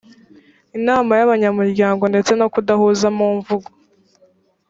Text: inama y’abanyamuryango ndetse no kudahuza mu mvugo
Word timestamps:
inama 0.77 1.11
y’abanyamuryango 1.19 2.03
ndetse 2.11 2.31
no 2.39 2.47
kudahuza 2.53 3.07
mu 3.17 3.27
mvugo 3.37 3.69